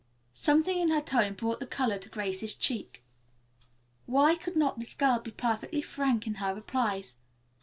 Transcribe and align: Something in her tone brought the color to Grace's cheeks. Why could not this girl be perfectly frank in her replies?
Something 0.33 0.79
in 0.79 0.89
her 0.89 0.99
tone 0.99 1.35
brought 1.35 1.59
the 1.59 1.67
color 1.67 1.99
to 1.99 2.09
Grace's 2.09 2.55
cheeks. 2.55 3.01
Why 4.07 4.33
could 4.35 4.55
not 4.55 4.79
this 4.79 4.95
girl 4.95 5.19
be 5.19 5.29
perfectly 5.29 5.83
frank 5.83 6.25
in 6.25 6.33
her 6.41 6.55
replies? 6.55 7.17